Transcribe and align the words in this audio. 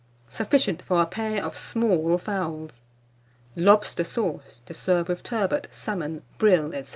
Sufficient 0.29 0.81
for 0.81 0.99
a 0.99 1.05
pair 1.05 1.45
of 1.45 1.55
small 1.55 2.17
fowls. 2.17 2.81
LOBSTER 3.55 4.03
SAUCE, 4.03 4.61
to 4.65 4.73
serve 4.73 5.07
with 5.09 5.21
Turbot, 5.21 5.67
Salmon, 5.69 6.23
Brill, 6.39 6.71
&c. 6.83 6.87